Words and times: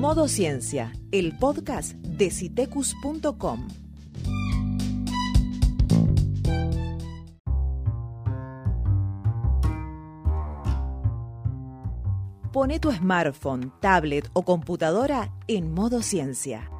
Modo 0.00 0.28
Ciencia, 0.28 0.94
el 1.12 1.36
podcast 1.36 1.92
de 1.92 2.30
citecus.com. 2.30 3.68
Pone 12.50 12.80
tu 12.80 12.90
smartphone, 12.90 13.70
tablet 13.80 14.30
o 14.32 14.42
computadora 14.42 15.34
en 15.48 15.74
modo 15.74 16.00
ciencia. 16.00 16.70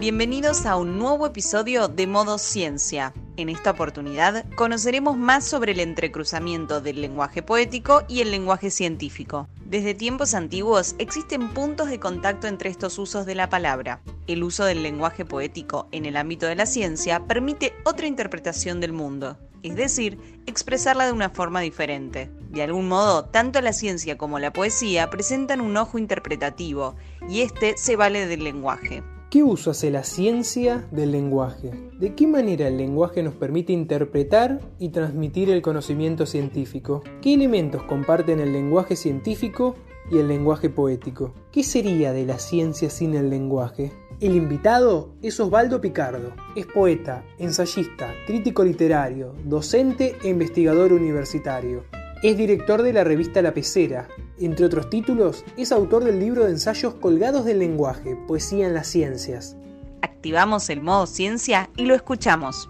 Bienvenidos 0.00 0.66
a 0.66 0.74
un 0.74 0.98
nuevo 0.98 1.28
episodio 1.28 1.86
de 1.86 2.08
Modo 2.08 2.38
Ciencia. 2.38 3.14
En 3.40 3.48
esta 3.48 3.70
oportunidad 3.70 4.44
conoceremos 4.54 5.16
más 5.16 5.46
sobre 5.46 5.72
el 5.72 5.80
entrecruzamiento 5.80 6.82
del 6.82 7.00
lenguaje 7.00 7.42
poético 7.42 8.02
y 8.06 8.20
el 8.20 8.30
lenguaje 8.30 8.70
científico. 8.70 9.48
Desde 9.64 9.94
tiempos 9.94 10.34
antiguos 10.34 10.94
existen 10.98 11.48
puntos 11.48 11.88
de 11.88 11.98
contacto 11.98 12.48
entre 12.48 12.68
estos 12.68 12.98
usos 12.98 13.24
de 13.24 13.34
la 13.34 13.48
palabra. 13.48 14.02
El 14.26 14.42
uso 14.44 14.66
del 14.66 14.82
lenguaje 14.82 15.24
poético 15.24 15.88
en 15.90 16.04
el 16.04 16.18
ámbito 16.18 16.44
de 16.44 16.54
la 16.54 16.66
ciencia 16.66 17.20
permite 17.20 17.72
otra 17.84 18.06
interpretación 18.06 18.78
del 18.78 18.92
mundo, 18.92 19.38
es 19.62 19.74
decir, 19.74 20.18
expresarla 20.44 21.06
de 21.06 21.12
una 21.12 21.30
forma 21.30 21.62
diferente. 21.62 22.30
De 22.50 22.62
algún 22.62 22.88
modo, 22.88 23.24
tanto 23.24 23.62
la 23.62 23.72
ciencia 23.72 24.18
como 24.18 24.38
la 24.38 24.52
poesía 24.52 25.08
presentan 25.08 25.62
un 25.62 25.78
ojo 25.78 25.96
interpretativo, 25.96 26.94
y 27.26 27.40
este 27.40 27.78
se 27.78 27.96
vale 27.96 28.26
del 28.26 28.44
lenguaje. 28.44 29.02
¿Qué 29.30 29.44
uso 29.44 29.70
hace 29.70 29.92
la 29.92 30.02
ciencia 30.02 30.88
del 30.90 31.12
lenguaje? 31.12 31.70
¿De 32.00 32.16
qué 32.16 32.26
manera 32.26 32.66
el 32.66 32.76
lenguaje 32.76 33.22
nos 33.22 33.34
permite 33.34 33.72
interpretar 33.72 34.58
y 34.80 34.88
transmitir 34.88 35.50
el 35.50 35.62
conocimiento 35.62 36.26
científico? 36.26 37.04
¿Qué 37.22 37.34
elementos 37.34 37.84
comparten 37.84 38.40
el 38.40 38.52
lenguaje 38.52 38.96
científico 38.96 39.76
y 40.10 40.18
el 40.18 40.26
lenguaje 40.26 40.68
poético? 40.68 41.32
¿Qué 41.52 41.62
sería 41.62 42.12
de 42.12 42.26
la 42.26 42.40
ciencia 42.40 42.90
sin 42.90 43.14
el 43.14 43.30
lenguaje? 43.30 43.92
El 44.18 44.34
invitado 44.34 45.14
es 45.22 45.38
Osvaldo 45.38 45.80
Picardo. 45.80 46.32
Es 46.56 46.66
poeta, 46.66 47.24
ensayista, 47.38 48.12
crítico 48.26 48.64
literario, 48.64 49.36
docente 49.44 50.16
e 50.24 50.28
investigador 50.28 50.92
universitario. 50.92 51.84
Es 52.22 52.36
director 52.36 52.82
de 52.82 52.92
la 52.92 53.02
revista 53.02 53.40
La 53.40 53.54
Pecera. 53.54 54.06
Entre 54.38 54.66
otros 54.66 54.90
títulos, 54.90 55.42
es 55.56 55.72
autor 55.72 56.04
del 56.04 56.20
libro 56.20 56.44
de 56.44 56.50
ensayos 56.50 56.92
Colgados 56.96 57.46
del 57.46 57.60
lenguaje, 57.60 58.14
Poesía 58.28 58.66
en 58.66 58.74
las 58.74 58.88
Ciencias. 58.88 59.56
Activamos 60.02 60.68
el 60.68 60.82
modo 60.82 61.06
ciencia 61.06 61.70
y 61.78 61.86
lo 61.86 61.94
escuchamos. 61.94 62.68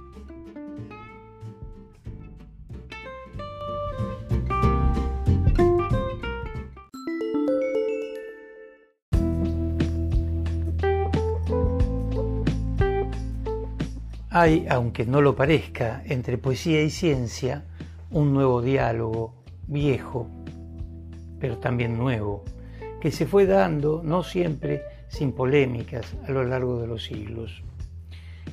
Hay, 14.31 14.65
aunque 14.71 15.07
no 15.07 15.21
lo 15.21 15.35
parezca, 15.35 16.05
entre 16.07 16.39
poesía 16.39 16.83
y 16.83 16.91
ciencia 16.91 17.65
un 18.13 18.33
nuevo 18.33 18.63
diálogo 18.63 19.40
viejo, 19.71 20.29
pero 21.39 21.59
también 21.59 21.97
nuevo, 21.97 22.45
que 23.01 23.11
se 23.11 23.27
fue 23.27 23.47
dando 23.47 24.03
no 24.05 24.23
siempre 24.23 24.83
sin 25.09 25.33
polémicas 25.33 26.15
a 26.27 26.31
lo 26.33 26.45
largo 26.45 26.81
de 26.81 26.87
los 26.87 27.05
siglos. 27.05 27.63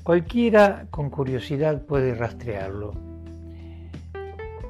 Cualquiera 0.04 0.88
con 0.90 1.10
curiosidad 1.10 1.86
puede 1.86 2.16
rastrearlo. 2.16 2.94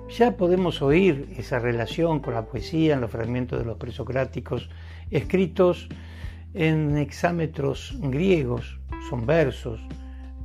Ya 0.10 0.38
podemos 0.38 0.82
oír 0.82 1.28
esa 1.38 1.60
relación 1.60 2.22
con 2.22 2.34
la 2.34 2.46
poesía 2.46 2.94
en 2.94 3.02
los 3.02 3.12
fragmentos 3.12 3.60
de 3.60 3.66
los 3.66 3.78
presocráticos 3.78 4.70
escritos 5.12 5.90
en 6.54 6.98
hexámetros 6.98 7.98
griegos, 8.02 8.80
son 9.10 9.26
versos. 9.26 9.86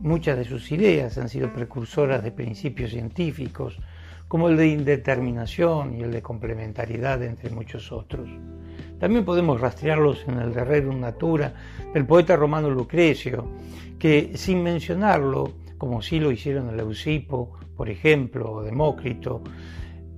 Muchas 0.01 0.37
de 0.37 0.45
sus 0.45 0.71
ideas 0.73 1.17
han 1.17 1.29
sido 1.29 1.53
precursoras 1.53 2.25
de 2.25 2.33
principios 2.33 2.91
científicos, 2.91 3.79
como 4.32 4.48
el 4.48 4.56
de 4.56 4.69
indeterminación 4.69 5.94
y 5.94 6.00
el 6.04 6.10
de 6.10 6.22
complementariedad, 6.22 7.22
entre 7.22 7.50
muchos 7.50 7.93
otros. 7.93 8.31
También 8.98 9.26
podemos 9.26 9.60
rastrearlos 9.60 10.25
en 10.26 10.38
el 10.38 10.54
de 10.54 10.65
Rerum 10.65 11.00
Natura 11.00 11.53
del 11.93 12.06
poeta 12.06 12.34
romano 12.34 12.70
Lucrecio, 12.70 13.44
que 13.98 14.31
sin 14.38 14.62
mencionarlo, 14.62 15.53
como 15.76 16.00
sí 16.00 16.19
lo 16.19 16.32
hicieron 16.32 16.70
el 16.70 16.78
Leucipo, 16.78 17.59
por 17.76 17.91
ejemplo, 17.91 18.50
o 18.50 18.62
Demócrito, 18.62 19.43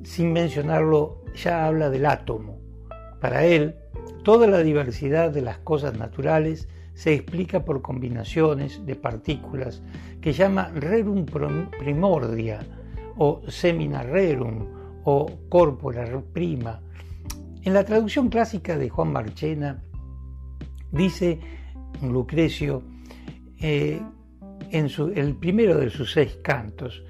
sin 0.05 0.33
mencionarlo 0.33 1.25
ya 1.35 1.67
habla 1.67 1.91
del 1.91 2.07
átomo. 2.07 2.61
Para 3.21 3.45
él, 3.45 3.75
toda 4.23 4.47
la 4.47 4.59
diversidad 4.59 5.33
de 5.33 5.43
las 5.43 5.59
cosas 5.59 5.99
naturales 5.99 6.69
se 6.95 7.15
explica 7.15 7.65
por 7.65 7.83
combinaciones 7.83 8.87
de 8.87 8.95
partículas 8.95 9.83
que 10.21 10.33
llama 10.33 10.71
rerum 10.73 11.27
primordia, 11.27 12.61
o 13.17 13.43
semina 13.49 14.03
rerum 14.03 14.67
o 15.05 15.27
corpora 15.49 16.05
prima. 16.33 16.81
En 17.63 17.73
la 17.73 17.85
traducción 17.85 18.29
clásica 18.29 18.77
de 18.77 18.89
Juan 18.89 19.13
Marchena 19.13 19.83
dice 20.91 21.39
Lucrecio 22.03 22.83
eh, 23.61 24.01
en 24.71 24.89
el 25.15 25.37
primero 25.37 25.79
de 25.79 25.91
sus 25.91 26.13
seis 26.13 26.39
cantos, 26.43 27.03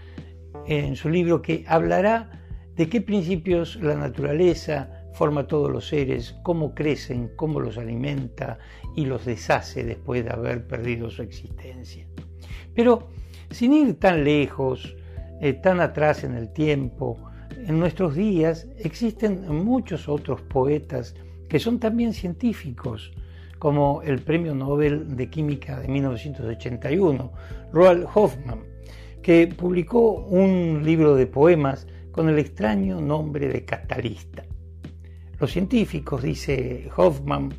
en 0.67 0.97
su 0.97 1.09
libro 1.09 1.43
que 1.43 1.65
hablará 1.67 2.43
de 2.77 2.89
qué 2.89 3.01
principios 3.01 3.77
la 3.77 3.95
naturaleza 3.95 5.05
forma 5.15 5.47
todos 5.47 5.71
los 5.71 5.87
seres, 5.87 6.35
cómo 6.43 6.75
crecen, 6.75 7.31
cómo 7.37 7.61
los 7.61 7.79
alimenta 7.79 8.59
y 8.97 9.07
los 9.07 9.25
deshace 9.25 9.85
después 9.85 10.25
de 10.25 10.31
haber 10.31 10.67
perdido 10.67 11.09
su 11.09 11.23
existencia. 11.23 12.07
Pero 12.75 13.09
sin 13.51 13.73
ir 13.73 13.99
tan 14.01 14.25
lejos, 14.25 14.97
eh, 15.45 15.53
tan 15.53 15.79
atrás 15.81 16.25
en 16.25 16.35
el 16.35 16.49
tiempo, 16.49 17.19
en 17.67 17.79
nuestros 17.79 18.15
días 18.15 18.67
existen 18.79 19.47
muchos 19.55 20.09
otros 20.09 20.41
poetas 20.41 21.15
que 21.51 21.59
son 21.59 21.79
también 21.79 22.15
científicos, 22.15 23.13
como 23.59 24.01
el 24.01 24.23
Premio 24.23 24.55
Nobel 24.55 25.15
de 25.19 25.29
Química 25.29 25.81
de 25.81 25.89
1981, 25.89 27.31
Roald 27.75 28.07
Hoffman, 28.15 28.61
que 29.21 29.47
publicó 29.47 30.13
un 30.15 30.81
libro 30.83 31.15
de 31.15 31.27
poemas 31.27 31.87
con 32.11 32.31
el 32.31 32.39
extraño 32.39 33.03
nombre 33.03 33.47
de 33.49 33.67
Catalista. 33.67 34.47
Los 35.39 35.53
científicos, 35.53 36.23
dice 36.23 36.89
Hoffman, 36.97 37.53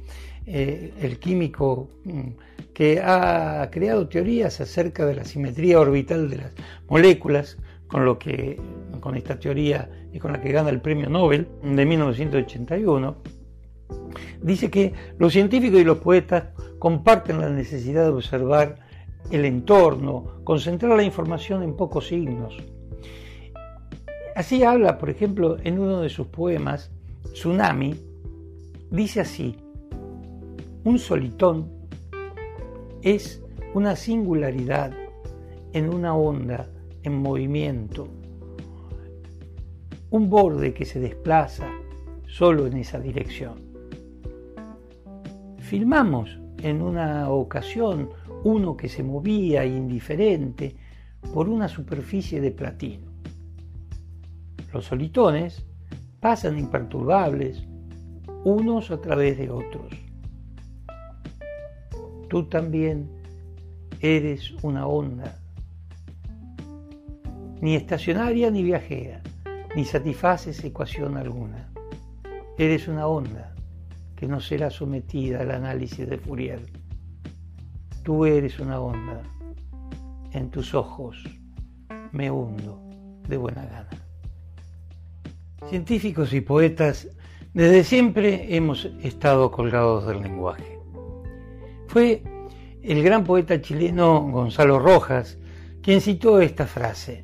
eh, 0.48 0.92
el 1.02 1.20
químico 1.20 1.90
mm, 2.04 2.30
que 2.74 3.00
ha 3.00 3.70
creado 3.72 4.08
teorías 4.08 4.60
acerca 4.60 5.06
de 5.06 5.14
la 5.14 5.24
simetría 5.24 5.80
orbital 5.80 6.32
de 6.32 6.38
las 6.38 6.54
moléculas, 6.88 7.58
con 7.88 8.06
lo 8.06 8.18
que 8.18 8.60
con 9.00 9.16
esta 9.16 9.40
teoría 9.40 9.90
y 10.12 10.20
con 10.20 10.32
la 10.32 10.42
que 10.42 10.52
gana 10.52 10.70
el 10.70 10.82
premio 10.82 11.10
Nobel 11.10 11.48
de 11.62 11.86
1981, 11.86 13.16
dice 14.42 14.72
que 14.72 14.94
los 15.20 15.34
científicos 15.34 15.80
y 15.80 15.84
los 15.84 16.00
poetas 16.00 16.46
comparten 16.80 17.40
la 17.40 17.50
necesidad 17.50 18.06
de 18.06 18.10
observar 18.10 18.78
el 19.32 19.46
entorno, 19.46 20.42
concentrar 20.44 20.96
la 20.96 21.04
información 21.04 21.64
en 21.64 21.76
pocos 21.76 22.08
signos. 22.08 22.58
Así 24.36 24.64
habla, 24.64 24.98
por 24.98 25.10
ejemplo, 25.10 25.58
en 25.64 25.80
uno 25.80 26.02
de 26.02 26.10
sus 26.10 26.28
poemas, 26.28 26.92
Tsunami, 27.34 27.96
dice 28.92 29.22
así, 29.22 29.56
un 30.84 31.00
solitón 31.00 31.72
es 33.02 33.42
una 33.74 33.96
singularidad 33.96 34.92
en 35.74 35.94
una 35.94 36.16
onda 36.16 36.70
en 37.06 37.22
movimiento, 37.22 38.08
un 40.10 40.30
borde 40.30 40.74
que 40.74 40.86
se 40.86 41.00
desplaza 41.00 41.70
solo 42.28 42.68
en 42.68 42.78
esa 42.78 43.00
dirección. 43.00 43.62
Filmamos 45.60 46.40
en 46.62 46.82
una 46.82 47.30
ocasión 47.30 48.10
uno 48.44 48.76
que 48.76 48.90
se 48.90 49.04
movía 49.04 49.66
indiferente 49.66 50.76
por 51.34 51.50
una 51.50 51.68
superficie 51.68 52.42
de 52.42 52.52
platino. 52.52 53.12
Los 54.74 54.86
solitones 54.86 55.66
pasan 56.20 56.58
imperturbables 56.58 57.64
unos 58.44 58.92
a 58.92 59.00
través 59.02 59.38
de 59.38 59.50
otros. 59.50 59.94
Tú 62.30 62.46
también 62.48 63.10
eres 64.02 64.52
una 64.64 64.88
onda 64.88 65.40
ni 67.62 67.76
estacionaria 67.76 68.52
ni 68.52 68.64
viajera, 68.64 69.22
ni 69.76 69.86
satisfaces 69.86 70.64
ecuación 70.64 71.18
alguna. 71.18 71.70
Eres 72.58 72.88
una 72.88 73.08
onda 73.08 73.54
que 74.16 74.28
no 74.28 74.40
será 74.40 74.70
sometida 74.70 75.42
al 75.42 75.52
análisis 75.52 76.08
de 76.10 76.18
Fourier. 76.18 76.62
Tú 78.04 78.26
eres 78.26 78.60
una 78.60 78.80
onda. 78.80 79.22
En 80.32 80.50
tus 80.50 80.74
ojos 80.74 81.24
me 82.12 82.30
hundo 82.30 82.82
de 83.28 83.38
buena 83.38 83.66
gana. 83.66 83.90
Científicos 85.70 86.34
y 86.34 86.42
poetas 86.42 87.08
desde 87.54 87.84
siempre 87.84 88.56
hemos 88.56 88.86
estado 89.02 89.50
colgados 89.50 90.06
del 90.08 90.22
lenguaje. 90.22 90.78
Fue 91.88 92.22
el 92.84 93.02
gran 93.02 93.24
poeta 93.24 93.62
chileno 93.62 94.22
Gonzalo 94.30 94.78
Rojas 94.78 95.38
quien 95.82 96.02
citó 96.02 96.42
esta 96.42 96.68
frase 96.68 97.24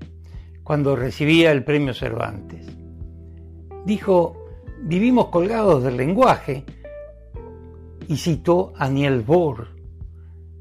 cuando 0.64 0.96
recibía 0.96 1.52
el 1.52 1.64
premio 1.64 1.94
Cervantes. 1.94 2.66
Dijo, 3.86 4.46
vivimos 4.82 5.28
colgados 5.28 5.84
del 5.84 5.98
lenguaje 5.98 6.64
y 8.08 8.18
citó 8.18 8.74
a 8.76 8.90
Niel 8.90 9.22
Bohr. 9.22 9.70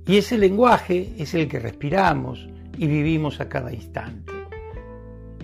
Y 0.06 0.16
ese 0.16 0.38
lenguaje 0.38 1.14
es 1.18 1.34
el 1.34 1.48
que 1.48 1.58
respiramos 1.58 2.48
y 2.76 2.86
vivimos 2.86 3.40
a 3.40 3.48
cada 3.48 3.72
instante. 3.72 4.32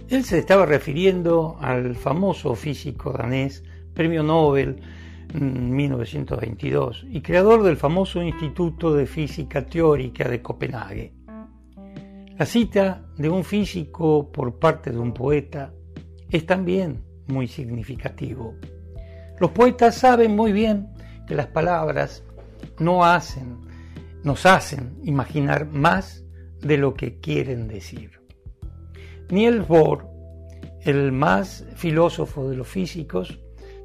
Él 0.08 0.24
se 0.24 0.38
estaba 0.38 0.66
refiriendo 0.66 1.56
al 1.60 1.96
famoso 1.96 2.54
físico 2.54 3.12
danés, 3.12 3.64
premio 3.92 4.22
Nobel 4.22 4.80
en 5.34 5.74
1922 5.74 7.06
y 7.10 7.20
creador 7.20 7.62
del 7.64 7.76
famoso 7.76 8.22
Instituto 8.22 8.94
de 8.94 9.06
Física 9.06 9.66
Teórica 9.66 10.28
de 10.28 10.40
Copenhague. 10.40 11.15
La 12.38 12.44
cita 12.44 13.02
de 13.16 13.30
un 13.30 13.44
físico 13.44 14.30
por 14.30 14.58
parte 14.58 14.90
de 14.90 14.98
un 14.98 15.14
poeta 15.14 15.72
es 16.28 16.44
también 16.44 17.02
muy 17.28 17.48
significativo. 17.48 18.54
Los 19.40 19.52
poetas 19.52 19.94
saben 19.94 20.36
muy 20.36 20.52
bien 20.52 20.88
que 21.26 21.34
las 21.34 21.46
palabras 21.46 22.24
no 22.78 23.06
hacen, 23.06 23.60
nos 24.22 24.44
hacen 24.44 24.98
imaginar 25.02 25.66
más 25.66 26.26
de 26.60 26.76
lo 26.76 26.92
que 26.92 27.20
quieren 27.20 27.68
decir. 27.68 28.20
Niels 29.30 29.66
Bohr, 29.66 30.06
el 30.82 31.12
más 31.12 31.64
filósofo 31.74 32.50
de 32.50 32.56
los 32.56 32.68
físicos, 32.68 33.40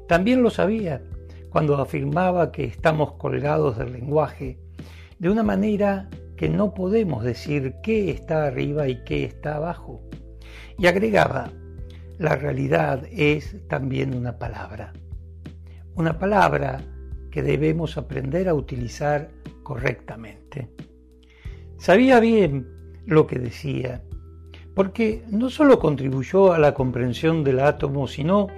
también 0.08 0.42
lo 0.42 0.50
sabía 0.50 1.02
cuando 1.48 1.76
afirmaba 1.76 2.52
que 2.52 2.64
estamos 2.64 3.12
colgados 3.14 3.78
del 3.78 3.94
lenguaje 3.94 4.58
de 5.18 5.30
una 5.30 5.42
manera 5.42 6.10
que 6.42 6.48
no 6.48 6.74
podemos 6.74 7.22
decir 7.22 7.76
qué 7.84 8.10
está 8.10 8.46
arriba 8.46 8.88
y 8.88 9.04
qué 9.04 9.22
está 9.22 9.54
abajo. 9.54 10.02
Y 10.76 10.88
agregaba, 10.88 11.52
la 12.18 12.34
realidad 12.34 13.04
es 13.12 13.54
también 13.68 14.12
una 14.12 14.40
palabra. 14.40 14.92
Una 15.94 16.18
palabra 16.18 16.80
que 17.30 17.44
debemos 17.44 17.96
aprender 17.96 18.48
a 18.48 18.54
utilizar 18.54 19.30
correctamente. 19.62 20.68
Sabía 21.78 22.18
bien 22.18 22.66
lo 23.06 23.28
que 23.28 23.38
decía, 23.38 24.02
porque 24.74 25.22
no 25.30 25.48
solo 25.48 25.78
contribuyó 25.78 26.52
a 26.52 26.58
la 26.58 26.74
comprensión 26.74 27.44
del 27.44 27.60
átomo, 27.60 28.08
sino 28.08 28.48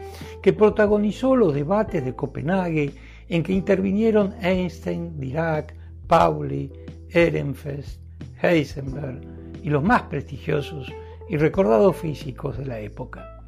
que 0.43 0.55
protagonizó 0.55 1.37
los 1.37 1.53
debates 1.53 2.03
de 2.03 2.17
Copenhague 2.17 2.95
en 3.29 3.43
que 3.43 3.53
intervinieron 3.53 4.33
Einstein, 4.41 5.21
Dirac, 5.21 5.75
Pauli, 6.07 6.73
Ehrenfest, 7.15 8.01
Heisenberg 8.43 9.21
y 9.63 9.71
los 9.71 9.83
más 9.83 10.03
prestigiosos 10.03 10.93
y 11.29 11.37
recordados 11.37 11.97
físicos 11.97 12.59
de 12.59 12.67
la 12.67 12.81
época. 12.81 13.41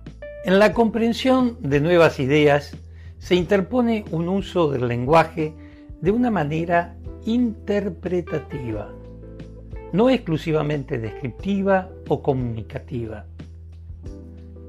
En 0.44 0.58
la 0.58 0.72
comprensión 0.72 1.58
de 1.60 1.80
nuevas 1.80 2.20
ideas 2.20 2.76
se 3.18 3.34
interpone 3.34 4.04
un 4.12 4.28
uso 4.28 4.70
del 4.70 4.86
lenguaje 4.86 5.52
de 6.00 6.10
una 6.12 6.30
manera 6.30 6.96
interpretativa, 7.24 8.92
no 9.92 10.08
exclusivamente 10.08 10.98
descriptiva 10.98 11.90
o 12.08 12.22
comunicativa. 12.22 13.26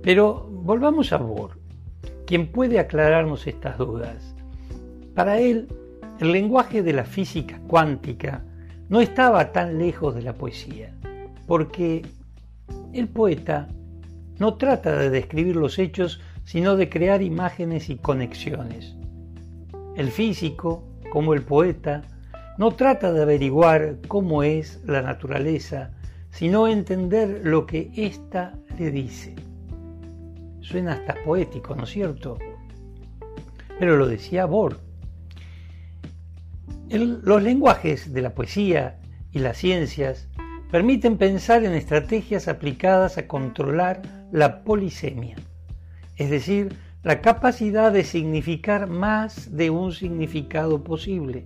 Pero 0.01 0.49
volvamos 0.49 1.13
a 1.13 1.17
Bohr, 1.17 1.51
quien 2.25 2.47
puede 2.47 2.79
aclararnos 2.79 3.45
estas 3.45 3.77
dudas. 3.77 4.35
Para 5.13 5.39
él, 5.39 5.67
el 6.19 6.31
lenguaje 6.31 6.81
de 6.81 6.93
la 6.93 7.05
física 7.05 7.59
cuántica 7.67 8.43
no 8.89 9.01
estaba 9.01 9.51
tan 9.51 9.77
lejos 9.77 10.15
de 10.15 10.21
la 10.21 10.33
poesía, 10.33 10.93
porque 11.45 12.05
el 12.93 13.07
poeta 13.07 13.67
no 14.39 14.55
trata 14.55 14.97
de 14.97 15.09
describir 15.09 15.55
los 15.55 15.79
hechos, 15.79 16.21
sino 16.43 16.75
de 16.75 16.89
crear 16.89 17.21
imágenes 17.21 17.89
y 17.89 17.97
conexiones. 17.97 18.95
El 19.95 20.11
físico, 20.11 20.83
como 21.11 21.33
el 21.33 21.41
poeta, 21.41 22.03
no 22.57 22.71
trata 22.71 23.11
de 23.11 23.21
averiguar 23.21 23.97
cómo 24.07 24.43
es 24.43 24.81
la 24.85 25.01
naturaleza, 25.01 25.91
sino 26.29 26.67
entender 26.67 27.41
lo 27.43 27.65
que 27.65 27.91
ésta 27.95 28.53
le 28.77 28.91
dice. 28.91 29.35
Suena 30.61 30.93
hasta 30.93 31.15
poético, 31.23 31.75
¿no 31.75 31.83
es 31.83 31.89
cierto? 31.89 32.37
Pero 33.79 33.97
lo 33.97 34.07
decía 34.07 34.45
Los 36.89 37.43
lenguajes 37.43 38.13
de 38.13 38.21
la 38.21 38.33
poesía 38.33 38.99
y 39.33 39.39
las 39.39 39.57
ciencias 39.57 40.29
permiten 40.71 41.17
pensar 41.17 41.65
en 41.65 41.73
estrategias 41.73 42.47
aplicadas 42.47 43.17
a 43.17 43.27
controlar 43.27 44.01
la 44.31 44.63
polisemia, 44.63 45.35
es 46.15 46.29
decir, 46.29 46.77
la 47.03 47.19
capacidad 47.21 47.91
de 47.91 48.05
significar 48.05 48.87
más 48.87 49.55
de 49.57 49.69
un 49.69 49.91
significado 49.91 50.81
posible. 50.81 51.45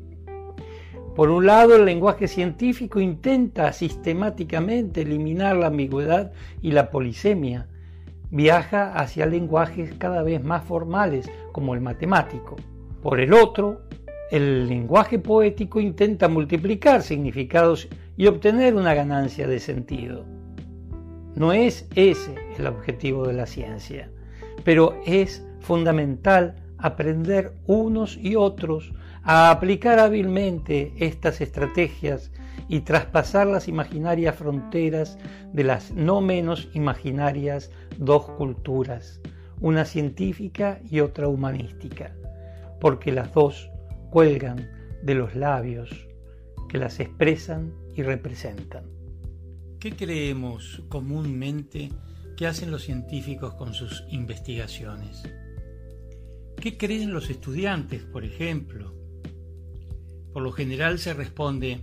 Por 1.15 1.31
un 1.31 1.47
lado, 1.47 1.75
el 1.75 1.85
lenguaje 1.85 2.27
científico 2.27 2.99
intenta 2.99 3.73
sistemáticamente 3.73 5.01
eliminar 5.01 5.57
la 5.57 5.67
ambigüedad 5.67 6.33
y 6.61 6.71
la 6.71 6.91
polisemia. 6.91 7.67
Viaja 8.29 8.93
hacia 8.93 9.25
lenguajes 9.25 9.93
cada 9.97 10.21
vez 10.21 10.43
más 10.43 10.63
formales, 10.63 11.29
como 11.51 11.73
el 11.73 11.81
matemático. 11.81 12.55
Por 13.01 13.19
el 13.19 13.33
otro, 13.33 13.81
el 14.31 14.69
lenguaje 14.69 15.19
poético 15.19 15.81
intenta 15.81 16.29
multiplicar 16.29 17.03
significados 17.03 17.89
y 18.15 18.27
obtener 18.27 18.75
una 18.75 18.93
ganancia 18.93 19.45
de 19.45 19.59
sentido. 19.59 20.25
No 21.35 21.51
es 21.51 21.87
ese 21.95 22.35
el 22.57 22.65
objetivo 22.67 23.27
de 23.27 23.33
la 23.33 23.45
ciencia, 23.45 24.09
pero 24.63 24.97
es 25.05 25.45
fundamental 25.59 26.55
aprender 26.77 27.53
unos 27.67 28.17
y 28.17 28.37
otros 28.37 28.93
a 29.23 29.51
aplicar 29.51 29.99
hábilmente 29.99 30.93
estas 30.97 31.41
estrategias 31.41 32.31
y 32.69 32.79
traspasar 32.81 33.47
las 33.47 33.67
imaginarias 33.67 34.35
fronteras 34.35 35.17
de 35.51 35.65
las 35.65 35.91
no 35.91 36.21
menos 36.21 36.69
imaginarias 36.73 37.69
dos 37.97 38.29
culturas, 38.31 39.19
una 39.59 39.83
científica 39.83 40.79
y 40.89 41.01
otra 41.01 41.27
humanística, 41.27 42.13
porque 42.79 43.11
las 43.11 43.33
dos 43.33 43.70
cuelgan 44.11 44.69
de 45.01 45.15
los 45.15 45.35
labios 45.35 45.89
que 46.67 46.77
las 46.77 46.99
expresan 46.99 47.73
y 47.95 48.03
representan. 48.03 48.83
¿Qué 49.79 49.93
creemos 49.93 50.83
comúnmente 50.89 51.89
que 52.35 52.45
hacen 52.45 52.71
los 52.71 52.83
científicos 52.83 53.53
con 53.53 53.73
sus 53.73 54.03
investigaciones? 54.09 55.23
¿Qué 56.57 56.77
creen 56.77 57.13
los 57.13 57.29
estudiantes, 57.29 58.03
por 58.03 58.25
ejemplo? 58.25 58.93
Por 60.33 60.43
lo 60.43 60.51
general 60.51 60.99
se 60.99 61.13
responde, 61.13 61.79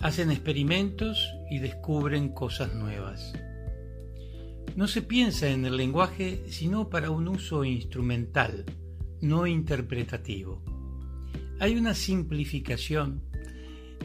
hacen 0.00 0.32
experimentos 0.32 1.32
y 1.52 1.60
descubren 1.60 2.30
cosas 2.30 2.74
nuevas. 2.74 3.32
No 4.74 4.88
se 4.88 5.02
piensa 5.02 5.48
en 5.50 5.64
el 5.66 5.76
lenguaje 5.76 6.42
sino 6.48 6.90
para 6.90 7.10
un 7.10 7.28
uso 7.28 7.64
instrumental, 7.64 8.64
no 9.20 9.46
interpretativo 9.46 10.73
hay 11.60 11.76
una 11.76 11.94
simplificación 11.94 13.22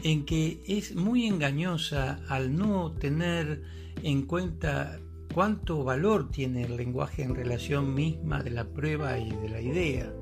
en 0.02 0.24
que 0.24 0.62
es 0.66 0.94
muy 0.94 1.26
engañosa 1.26 2.20
al 2.28 2.56
no 2.56 2.92
tener 2.92 3.62
en 4.02 4.22
cuenta 4.22 4.98
cuánto 5.34 5.84
valor 5.84 6.30
tiene 6.30 6.64
el 6.64 6.76
lenguaje 6.76 7.22
en 7.22 7.34
relación 7.34 7.94
misma 7.94 8.42
de 8.42 8.50
la 8.50 8.64
prueba 8.64 9.18
y 9.18 9.30
de 9.30 9.48
la 9.48 9.60
idea. 9.60 10.12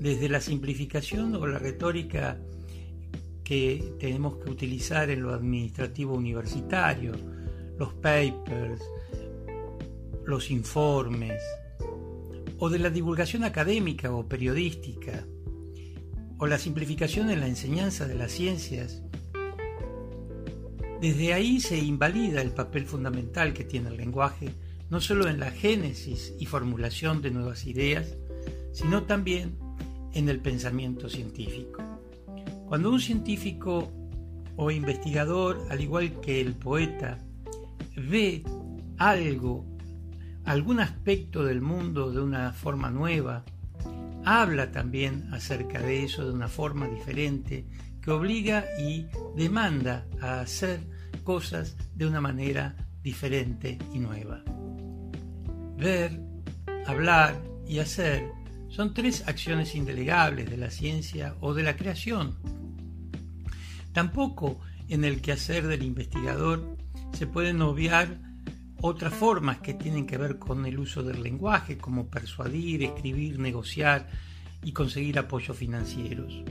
Desde 0.00 0.28
la 0.28 0.40
simplificación 0.40 1.34
o 1.36 1.46
la 1.46 1.58
retórica 1.58 2.38
que 3.44 3.94
tenemos 3.98 4.36
que 4.36 4.50
utilizar 4.50 5.10
en 5.10 5.22
lo 5.22 5.34
administrativo 5.34 6.14
universitario, 6.14 7.12
los 7.78 7.92
papers, 7.94 8.80
los 10.24 10.50
informes, 10.50 11.42
o 12.58 12.68
de 12.68 12.78
la 12.78 12.90
divulgación 12.90 13.44
académica 13.44 14.12
o 14.12 14.28
periodística, 14.28 15.26
o 16.40 16.46
la 16.46 16.58
simplificación 16.58 17.30
en 17.30 17.40
la 17.40 17.46
enseñanza 17.48 18.08
de 18.08 18.14
las 18.14 18.32
ciencias, 18.32 19.02
desde 21.00 21.34
ahí 21.34 21.60
se 21.60 21.78
invalida 21.78 22.40
el 22.40 22.52
papel 22.52 22.86
fundamental 22.86 23.52
que 23.52 23.62
tiene 23.62 23.90
el 23.90 23.98
lenguaje, 23.98 24.50
no 24.88 25.02
solo 25.02 25.28
en 25.28 25.38
la 25.38 25.50
génesis 25.50 26.32
y 26.38 26.46
formulación 26.46 27.20
de 27.20 27.30
nuevas 27.30 27.66
ideas, 27.66 28.16
sino 28.72 29.02
también 29.02 29.58
en 30.14 30.30
el 30.30 30.40
pensamiento 30.40 31.10
científico. 31.10 31.82
Cuando 32.66 32.90
un 32.90 33.00
científico 33.00 33.92
o 34.56 34.70
investigador, 34.70 35.66
al 35.68 35.82
igual 35.82 36.20
que 36.22 36.40
el 36.40 36.54
poeta, 36.54 37.18
ve 37.96 38.44
algo, 38.96 39.66
algún 40.44 40.80
aspecto 40.80 41.44
del 41.44 41.60
mundo 41.60 42.10
de 42.10 42.22
una 42.22 42.54
forma 42.54 42.90
nueva, 42.90 43.44
habla 44.24 44.70
también 44.70 45.28
acerca 45.32 45.80
de 45.80 46.04
eso 46.04 46.24
de 46.24 46.32
una 46.32 46.48
forma 46.48 46.88
diferente 46.88 47.66
que 48.00 48.10
obliga 48.10 48.64
y 48.78 49.06
demanda 49.36 50.06
a 50.20 50.40
hacer 50.40 50.80
cosas 51.24 51.76
de 51.94 52.06
una 52.06 52.20
manera 52.20 52.76
diferente 53.02 53.78
y 53.92 53.98
nueva. 53.98 54.42
Ver, 55.76 56.20
hablar 56.86 57.40
y 57.66 57.78
hacer 57.78 58.30
son 58.68 58.94
tres 58.94 59.26
acciones 59.26 59.74
indelegables 59.74 60.48
de 60.50 60.56
la 60.56 60.70
ciencia 60.70 61.34
o 61.40 61.54
de 61.54 61.62
la 61.62 61.76
creación. 61.76 62.38
Tampoco 63.92 64.60
en 64.88 65.04
el 65.04 65.20
quehacer 65.20 65.66
del 65.66 65.82
investigador 65.82 66.76
se 67.12 67.26
pueden 67.26 67.60
obviar 67.62 68.29
otras 68.82 69.12
formas 69.14 69.58
que 69.58 69.74
tienen 69.74 70.06
que 70.06 70.16
ver 70.16 70.38
con 70.38 70.64
el 70.66 70.78
uso 70.78 71.02
del 71.02 71.22
lenguaje, 71.22 71.78
como 71.78 72.08
persuadir, 72.08 72.82
escribir, 72.82 73.38
negociar 73.38 74.08
y 74.62 74.72
conseguir 74.72 75.18
apoyos 75.18 75.56
financieros. 75.56 76.42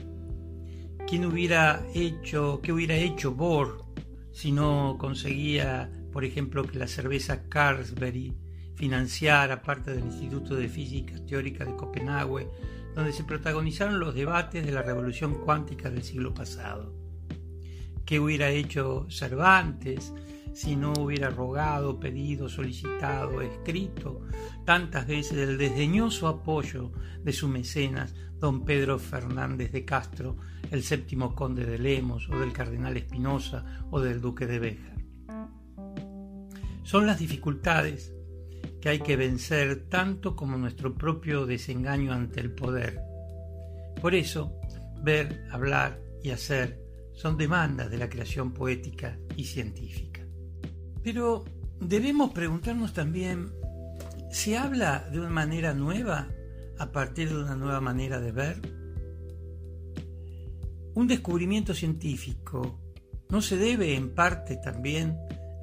¿Quién 1.08 1.24
hubiera 1.24 1.84
hecho, 1.94 2.60
qué 2.62 2.72
hubiera 2.72 2.94
hecho 2.94 3.32
Bohr 3.32 3.84
si 4.32 4.52
no 4.52 4.96
conseguía, 4.98 5.90
por 6.12 6.24
ejemplo, 6.24 6.64
que 6.64 6.78
la 6.78 6.86
cerveza 6.86 7.48
Carlsberg 7.48 8.34
financiara 8.76 9.60
parte 9.60 9.90
del 9.90 10.04
Instituto 10.04 10.54
de 10.54 10.68
Física 10.68 11.14
Teórica 11.26 11.64
de 11.64 11.74
Copenhague, 11.74 12.48
donde 12.94 13.12
se 13.12 13.24
protagonizaron 13.24 13.98
los 13.98 14.14
debates 14.14 14.64
de 14.64 14.72
la 14.72 14.82
revolución 14.82 15.34
cuántica 15.44 15.90
del 15.90 16.02
siglo 16.02 16.32
pasado? 16.32 16.94
¿Qué 18.04 18.18
hubiera 18.18 18.50
hecho 18.50 19.06
Cervantes 19.10 20.12
si 20.52 20.76
no 20.76 20.92
hubiera 20.92 21.30
rogado, 21.30 21.98
pedido, 21.98 22.48
solicitado, 22.48 23.40
escrito 23.40 24.22
tantas 24.64 25.06
veces 25.06 25.38
el 25.38 25.58
desdeñoso 25.58 26.28
apoyo 26.28 26.92
de 27.22 27.32
su 27.32 27.48
mecenas, 27.48 28.14
don 28.38 28.64
Pedro 28.64 28.98
Fernández 28.98 29.72
de 29.72 29.84
Castro, 29.84 30.36
el 30.70 30.82
séptimo 30.82 31.34
conde 31.34 31.66
de 31.66 31.78
Lemos, 31.78 32.28
o 32.30 32.38
del 32.38 32.52
cardenal 32.52 32.96
Espinosa, 32.96 33.84
o 33.90 34.00
del 34.00 34.20
duque 34.20 34.46
de 34.46 34.58
Béjar. 34.58 34.96
Son 36.82 37.06
las 37.06 37.18
dificultades 37.18 38.14
que 38.80 38.88
hay 38.88 39.00
que 39.00 39.16
vencer 39.16 39.88
tanto 39.88 40.34
como 40.34 40.56
nuestro 40.56 40.94
propio 40.94 41.46
desengaño 41.46 42.12
ante 42.12 42.40
el 42.40 42.52
poder. 42.52 43.00
Por 44.00 44.14
eso, 44.14 44.58
ver, 45.02 45.44
hablar 45.50 46.00
y 46.22 46.30
hacer 46.30 46.80
son 47.12 47.36
demandas 47.36 47.90
de 47.90 47.98
la 47.98 48.08
creación 48.08 48.52
poética 48.52 49.18
y 49.36 49.44
científica. 49.44 50.09
Pero 51.02 51.44
debemos 51.80 52.32
preguntarnos 52.32 52.92
también, 52.92 53.50
¿se 54.30 54.56
habla 54.56 55.08
de 55.10 55.20
una 55.20 55.30
manera 55.30 55.74
nueva 55.74 56.28
a 56.78 56.92
partir 56.92 57.28
de 57.28 57.36
una 57.36 57.56
nueva 57.56 57.80
manera 57.80 58.20
de 58.20 58.32
ver? 58.32 58.60
Un 60.94 61.06
descubrimiento 61.06 61.72
científico 61.74 62.80
no 63.30 63.40
se 63.40 63.56
debe 63.56 63.94
en 63.94 64.14
parte 64.14 64.56
también 64.56 65.16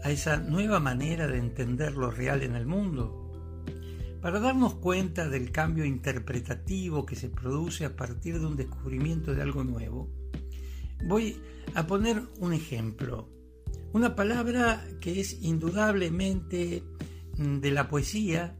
a 0.03 0.11
esa 0.11 0.37
nueva 0.37 0.79
manera 0.79 1.27
de 1.27 1.37
entender 1.37 1.93
lo 1.93 2.11
real 2.11 2.43
en 2.43 2.55
el 2.55 2.65
mundo. 2.65 3.23
Para 4.21 4.39
darnos 4.39 4.75
cuenta 4.75 5.29
del 5.29 5.51
cambio 5.51 5.85
interpretativo 5.85 7.05
que 7.05 7.15
se 7.15 7.29
produce 7.29 7.85
a 7.85 7.95
partir 7.95 8.39
de 8.39 8.45
un 8.45 8.55
descubrimiento 8.55 9.35
de 9.35 9.41
algo 9.41 9.63
nuevo, 9.63 10.09
voy 11.05 11.39
a 11.75 11.85
poner 11.85 12.23
un 12.39 12.53
ejemplo. 12.53 13.36
Una 13.93 14.15
palabra 14.15 14.85
que 14.99 15.19
es 15.19 15.41
indudablemente 15.41 16.83
mm, 17.37 17.59
de 17.59 17.71
la 17.71 17.87
poesía, 17.87 18.55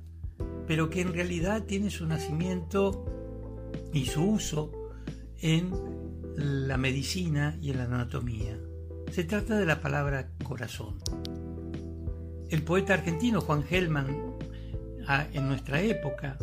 pero 0.68 0.90
que 0.90 1.02
en 1.02 1.14
realidad 1.14 1.64
tiene 1.64 1.90
su 1.90 2.06
nacimiento 2.06 3.06
y 3.94 4.06
su 4.06 4.24
uso 4.24 4.72
en 5.42 5.72
la 6.36 6.78
medicina 6.78 7.58
y 7.62 7.72
en 7.72 7.78
la 7.78 7.84
anatomía. 7.86 8.58
Se 9.12 9.24
trata 9.24 9.58
de 9.58 9.66
la 9.66 9.82
palabra 9.82 10.30
corazón. 10.44 10.98
El 12.50 12.64
poeta 12.64 12.94
argentino 12.94 13.42
Juan 13.42 13.64
Gelman, 13.64 14.36
en 15.34 15.48
nuestra 15.48 15.82
época, 15.82 16.38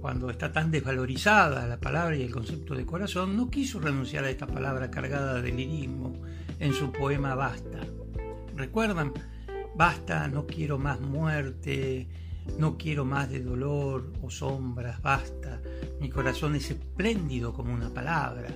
cuando 0.00 0.30
está 0.30 0.52
tan 0.52 0.70
desvalorizada 0.70 1.66
la 1.66 1.78
palabra 1.78 2.16
y 2.16 2.22
el 2.22 2.32
concepto 2.32 2.74
de 2.74 2.84
corazón, 2.86 3.36
no 3.36 3.50
quiso 3.50 3.78
renunciar 3.78 4.24
a 4.24 4.30
esta 4.30 4.46
palabra 4.46 4.90
cargada 4.90 5.40
de 5.40 5.52
lirismo 5.52 6.20
en 6.58 6.72
su 6.72 6.90
poema 6.90 7.34
Basta. 7.34 7.80
¿Recuerdan? 8.56 9.12
Basta, 9.74 10.28
no 10.28 10.46
quiero 10.46 10.78
más 10.78 11.00
muerte, 11.00 12.08
no 12.58 12.76
quiero 12.76 13.04
más 13.04 13.30
de 13.30 13.40
dolor 13.40 14.12
o 14.22 14.30
sombras, 14.30 15.00
basta. 15.00 15.60
Mi 16.00 16.10
corazón 16.10 16.54
es 16.56 16.70
espléndido 16.70 17.52
como 17.52 17.72
una 17.72 17.88
palabra. 17.88 18.54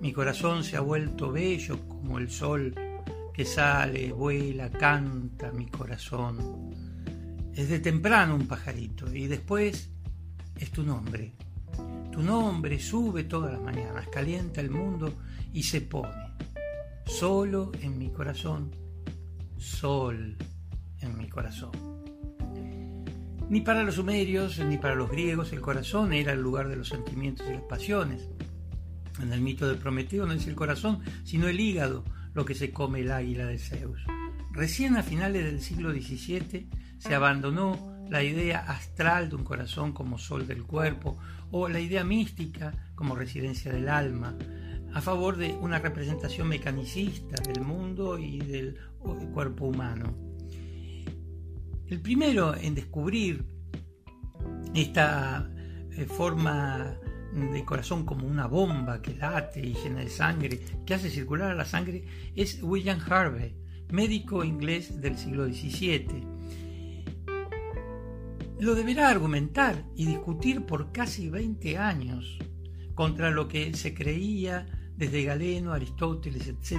Mi 0.00 0.12
corazón 0.12 0.62
se 0.64 0.76
ha 0.76 0.80
vuelto 0.80 1.32
bello 1.32 1.78
como 1.88 2.18
el 2.18 2.30
sol 2.30 2.74
que 3.34 3.44
sale, 3.44 4.12
vuela, 4.12 4.70
canta 4.70 5.50
mi 5.52 5.66
corazón. 5.66 6.70
Es 7.54 7.68
de 7.68 7.80
temprano 7.80 8.36
un 8.36 8.46
pajarito 8.46 9.12
y 9.12 9.26
después 9.26 9.90
es 10.56 10.70
tu 10.70 10.84
nombre. 10.84 11.32
Tu 12.12 12.22
nombre 12.22 12.78
sube 12.78 13.24
todas 13.24 13.52
las 13.52 13.62
mañanas, 13.62 14.08
calienta 14.08 14.60
el 14.60 14.70
mundo 14.70 15.14
y 15.52 15.62
se 15.62 15.80
pone 15.80 16.30
solo 17.06 17.72
en 17.82 17.98
mi 17.98 18.10
corazón 18.10 18.70
sol 19.60 20.36
en 21.00 21.18
mi 21.18 21.28
corazón. 21.28 21.70
Ni 23.48 23.60
para 23.60 23.82
los 23.82 23.96
sumerios 23.96 24.58
ni 24.58 24.78
para 24.78 24.94
los 24.94 25.10
griegos 25.10 25.52
el 25.52 25.60
corazón 25.60 26.12
era 26.12 26.32
el 26.32 26.40
lugar 26.40 26.68
de 26.68 26.76
los 26.76 26.88
sentimientos 26.88 27.46
y 27.48 27.52
las 27.52 27.62
pasiones. 27.62 28.28
En 29.20 29.32
el 29.32 29.40
mito 29.40 29.68
de 29.68 29.74
Prometeo 29.74 30.24
no 30.24 30.32
es 30.32 30.46
el 30.46 30.54
corazón, 30.54 31.00
sino 31.24 31.48
el 31.48 31.60
hígado 31.60 32.04
lo 32.32 32.44
que 32.44 32.54
se 32.54 32.72
come 32.72 33.00
el 33.00 33.10
águila 33.10 33.44
de 33.46 33.58
Zeus. 33.58 34.00
Recién 34.52 34.96
a 34.96 35.02
finales 35.02 35.44
del 35.44 35.60
siglo 35.60 35.92
XVII 35.92 36.68
se 36.98 37.14
abandonó 37.14 38.06
la 38.08 38.22
idea 38.22 38.60
astral 38.60 39.28
de 39.28 39.36
un 39.36 39.44
corazón 39.44 39.92
como 39.92 40.18
sol 40.18 40.46
del 40.46 40.64
cuerpo 40.64 41.18
o 41.50 41.68
la 41.68 41.80
idea 41.80 42.02
mística 42.02 42.72
como 42.94 43.14
residencia 43.14 43.72
del 43.72 43.88
alma, 43.88 44.36
a 44.92 45.00
favor 45.00 45.36
de 45.36 45.54
una 45.60 45.78
representación 45.78 46.48
mecanicista 46.48 47.40
del 47.42 47.62
mundo 47.62 48.18
y 48.18 48.38
del 48.38 48.76
cuerpo 49.32 49.66
humano. 49.66 50.14
El 51.86 52.00
primero 52.00 52.54
en 52.56 52.74
descubrir 52.74 53.44
esta 54.74 55.50
eh, 55.92 56.04
forma 56.06 56.96
de 57.32 57.64
corazón 57.64 58.04
como 58.04 58.26
una 58.26 58.46
bomba 58.46 59.00
que 59.00 59.14
late 59.14 59.60
y 59.60 59.74
llena 59.74 60.00
de 60.00 60.08
sangre, 60.08 60.60
que 60.84 60.94
hace 60.94 61.10
circular 61.10 61.54
la 61.56 61.64
sangre, 61.64 62.04
es 62.34 62.60
William 62.62 62.98
Harvey, 63.08 63.54
médico 63.90 64.44
inglés 64.44 65.00
del 65.00 65.16
siglo 65.16 65.46
XVII. 65.46 66.26
Lo 68.58 68.74
deberá 68.74 69.08
argumentar 69.08 69.84
y 69.96 70.06
discutir 70.06 70.66
por 70.66 70.92
casi 70.92 71.30
20 71.30 71.78
años 71.78 72.38
contra 72.94 73.30
lo 73.30 73.48
que 73.48 73.72
se 73.74 73.94
creía 73.94 74.66
desde 75.00 75.24
Galeno, 75.24 75.72
Aristóteles, 75.72 76.46
etc. 76.46 76.78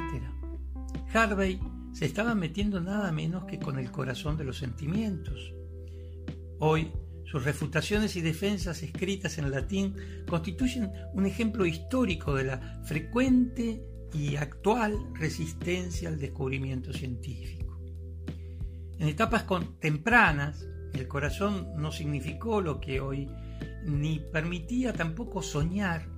Harvey 1.11 1.59
se 1.91 2.05
estaba 2.05 2.35
metiendo 2.35 2.79
nada 2.79 3.11
menos 3.11 3.45
que 3.45 3.57
con 3.57 3.79
el 3.79 3.89
corazón 3.91 4.37
de 4.37 4.43
los 4.43 4.59
sentimientos. 4.59 5.55
Hoy, 6.59 6.91
sus 7.25 7.43
refutaciones 7.43 8.15
y 8.15 8.21
defensas 8.21 8.83
escritas 8.83 9.39
en 9.39 9.49
latín 9.49 9.95
constituyen 10.29 10.91
un 11.13 11.25
ejemplo 11.25 11.65
histórico 11.65 12.35
de 12.35 12.43
la 12.43 12.81
frecuente 12.83 13.83
y 14.13 14.35
actual 14.35 14.99
resistencia 15.15 16.07
al 16.07 16.19
descubrimiento 16.19 16.93
científico. 16.93 17.79
En 18.99 19.07
etapas 19.07 19.45
tempranas, 19.79 20.67
el 20.93 21.07
corazón 21.07 21.69
no 21.75 21.91
significó 21.91 22.61
lo 22.61 22.79
que 22.79 23.01
hoy, 23.01 23.27
ni 23.83 24.19
permitía 24.19 24.93
tampoco 24.93 25.41
soñar 25.41 26.10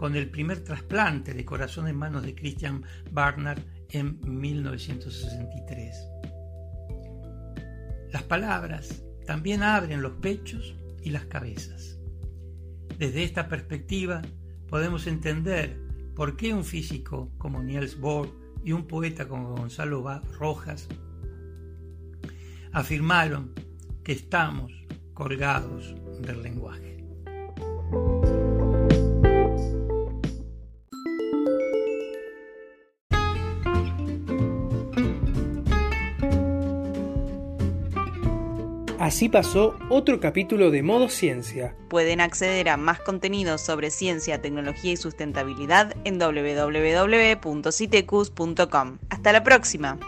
con 0.00 0.16
el 0.16 0.30
primer 0.30 0.64
trasplante 0.64 1.34
de 1.34 1.44
corazón 1.44 1.86
en 1.86 1.94
manos 1.94 2.22
de 2.22 2.34
Christian 2.34 2.82
Barnard 3.10 3.60
en 3.90 4.18
1963. 4.22 5.94
Las 8.10 8.22
palabras 8.22 9.04
también 9.26 9.62
abren 9.62 10.00
los 10.00 10.12
pechos 10.12 10.74
y 11.02 11.10
las 11.10 11.26
cabezas. 11.26 11.98
Desde 12.98 13.24
esta 13.24 13.46
perspectiva 13.46 14.22
podemos 14.70 15.06
entender 15.06 15.78
por 16.16 16.34
qué 16.34 16.54
un 16.54 16.64
físico 16.64 17.30
como 17.36 17.62
Niels 17.62 18.00
Bohr 18.00 18.34
y 18.64 18.72
un 18.72 18.86
poeta 18.86 19.28
como 19.28 19.54
Gonzalo 19.54 20.02
Rojas 20.38 20.88
afirmaron 22.72 23.52
que 24.02 24.12
estamos 24.12 24.72
colgados 25.12 25.94
del 26.22 26.42
lenguaje. 26.42 26.89
Así 39.10 39.28
pasó 39.28 39.76
otro 39.88 40.20
capítulo 40.20 40.70
de 40.70 40.84
Modo 40.84 41.08
Ciencia. 41.08 41.74
Pueden 41.88 42.20
acceder 42.20 42.68
a 42.68 42.76
más 42.76 43.00
contenidos 43.00 43.60
sobre 43.60 43.90
ciencia, 43.90 44.40
tecnología 44.40 44.92
y 44.92 44.96
sustentabilidad 44.96 45.96
en 46.04 46.20
www.citecus.com. 46.20 48.98
Hasta 49.08 49.32
la 49.32 49.42
próxima. 49.42 49.98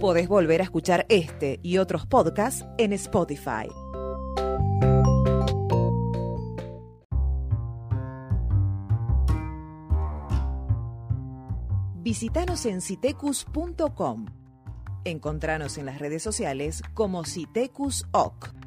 Podés 0.00 0.26
volver 0.26 0.60
a 0.60 0.64
escuchar 0.64 1.06
este 1.08 1.60
y 1.62 1.78
otros 1.78 2.04
podcasts 2.04 2.66
en 2.78 2.92
Spotify. 2.94 3.68
Visítanos 12.14 12.64
en 12.66 12.80
citecus.com. 12.80 14.26
Encontranos 15.04 15.78
en 15.78 15.86
las 15.86 15.98
redes 15.98 16.22
sociales 16.22 16.80
como 16.94 17.24
Citecus 17.24 18.06
OC. 18.12 18.63